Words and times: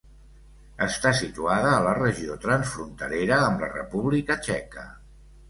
Està 0.85 1.11
situada 1.19 1.73
a 1.73 1.83
la 1.89 1.91
regió 1.99 2.39
transfronterera 2.47 3.39
amb 3.43 3.63
la 3.67 3.71
República 3.77 4.41
Txeca. 4.43 4.89